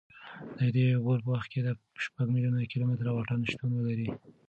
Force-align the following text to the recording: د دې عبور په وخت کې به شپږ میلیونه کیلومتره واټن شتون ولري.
د 0.57 0.59
دې 0.75 0.85
عبور 0.97 1.17
په 1.23 1.29
وخت 1.33 1.47
کې 1.53 1.59
به 1.65 1.71
شپږ 2.03 2.27
میلیونه 2.33 2.69
کیلومتره 2.71 3.09
واټن 3.11 3.39
شتون 3.51 3.69
ولري. 3.73 4.09